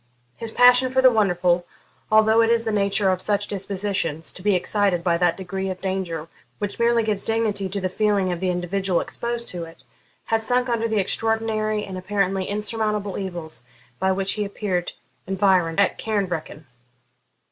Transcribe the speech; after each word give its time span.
His 0.35 0.49
passion 0.49 0.91
for 0.91 0.99
the 0.99 1.11
wonderful, 1.11 1.67
although 2.11 2.41
it 2.41 2.49
is 2.49 2.65
the 2.65 2.71
nature 2.71 3.11
of 3.11 3.21
such 3.21 3.45
dispositions 3.45 4.31
to 4.31 4.41
be 4.41 4.55
excited 4.55 5.03
by 5.03 5.15
that 5.19 5.37
degree 5.37 5.69
of 5.69 5.79
danger 5.79 6.27
which 6.57 6.79
merely 6.79 7.03
gives 7.03 7.23
dignity 7.23 7.69
to 7.69 7.79
the 7.79 7.87
feeling 7.87 8.31
of 8.31 8.39
the 8.39 8.49
individual 8.49 8.99
exposed 8.99 9.49
to 9.49 9.63
it, 9.65 9.83
had 10.25 10.41
sunk 10.41 10.69
under 10.69 10.87
the 10.87 10.97
extraordinary 10.97 11.85
and 11.85 11.99
apparently 11.99 12.45
insurmountable 12.45 13.15
evils 13.15 13.63
by 13.99 14.11
which 14.11 14.31
he 14.33 14.43
appeared 14.43 14.93
environed 15.27 15.79
at 15.79 15.99
Cairnvreckan. 15.99 16.65